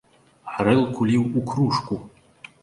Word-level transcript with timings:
Гарэлку 0.53 1.07
ліў 1.11 1.27
у 1.37 1.45
кружку! 1.51 2.01